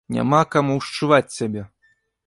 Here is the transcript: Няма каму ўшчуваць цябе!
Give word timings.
Няма 0.15 0.39
каму 0.55 0.79
ўшчуваць 0.79 1.35
цябе! 1.37 1.67